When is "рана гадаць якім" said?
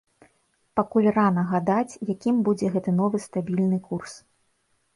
1.17-2.41